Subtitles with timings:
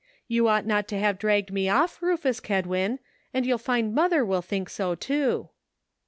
[0.27, 2.97] You ought not to have dragged me off, Rufus Kedwin,
[3.35, 5.49] and you'll find mother will think so too."